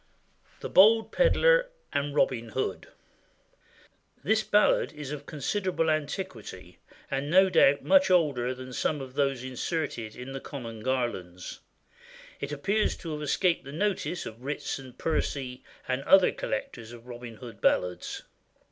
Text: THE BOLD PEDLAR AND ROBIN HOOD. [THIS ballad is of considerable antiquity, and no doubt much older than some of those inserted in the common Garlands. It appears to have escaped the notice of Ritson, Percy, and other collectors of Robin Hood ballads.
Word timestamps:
THE 0.61 0.67
BOLD 0.69 1.11
PEDLAR 1.11 1.69
AND 1.93 2.15
ROBIN 2.15 2.49
HOOD. 2.49 2.87
[THIS 4.23 4.41
ballad 4.41 4.91
is 4.93 5.11
of 5.11 5.27
considerable 5.27 5.91
antiquity, 5.91 6.79
and 7.11 7.29
no 7.29 7.51
doubt 7.51 7.83
much 7.83 8.09
older 8.09 8.55
than 8.55 8.73
some 8.73 8.99
of 8.99 9.13
those 9.13 9.43
inserted 9.43 10.15
in 10.15 10.33
the 10.33 10.39
common 10.41 10.81
Garlands. 10.81 11.59
It 12.39 12.51
appears 12.51 12.97
to 12.97 13.11
have 13.13 13.21
escaped 13.21 13.63
the 13.63 13.71
notice 13.71 14.25
of 14.25 14.43
Ritson, 14.43 14.93
Percy, 14.93 15.63
and 15.87 16.01
other 16.05 16.31
collectors 16.31 16.91
of 16.93 17.05
Robin 17.05 17.35
Hood 17.35 17.61
ballads. 17.61 18.23